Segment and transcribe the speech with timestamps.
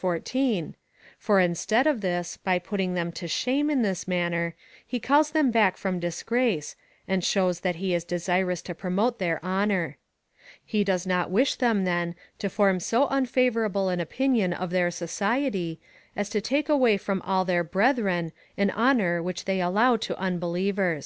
[0.00, 0.74] 14,)
[1.18, 4.54] for instead of this, by putting them to shame in this manner,
[4.86, 6.74] he calls them back from disgrace,^
[7.06, 9.98] and shows that he is desirous to promote their honour.
[10.64, 15.78] He does not wish them, then, to form so unfavourable an opinion of their society,
[16.16, 20.96] as to take away from all their brethren an honour which they allow to unbelievers.